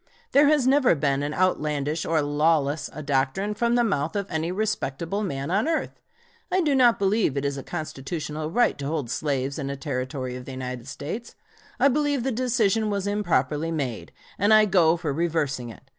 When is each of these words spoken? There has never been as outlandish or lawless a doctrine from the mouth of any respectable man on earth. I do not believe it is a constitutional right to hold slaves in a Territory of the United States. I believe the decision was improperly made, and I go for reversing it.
There 0.31 0.47
has 0.47 0.65
never 0.65 0.95
been 0.95 1.21
as 1.21 1.31
outlandish 1.33 2.05
or 2.07 2.23
lawless 2.23 2.89
a 2.91 3.03
doctrine 3.03 3.53
from 3.53 3.75
the 3.75 3.83
mouth 3.83 4.15
of 4.15 4.25
any 4.31 4.51
respectable 4.51 5.21
man 5.21 5.51
on 5.51 5.67
earth. 5.67 5.99
I 6.51 6.59
do 6.61 6.73
not 6.73 6.97
believe 6.97 7.37
it 7.37 7.45
is 7.45 7.55
a 7.55 7.61
constitutional 7.61 8.49
right 8.49 8.79
to 8.79 8.87
hold 8.87 9.11
slaves 9.11 9.59
in 9.59 9.69
a 9.69 9.75
Territory 9.75 10.35
of 10.35 10.45
the 10.45 10.53
United 10.53 10.87
States. 10.87 11.35
I 11.79 11.87
believe 11.87 12.23
the 12.23 12.31
decision 12.31 12.89
was 12.89 13.05
improperly 13.05 13.69
made, 13.69 14.11
and 14.39 14.51
I 14.51 14.65
go 14.65 14.97
for 14.97 15.13
reversing 15.13 15.69
it. 15.69 15.83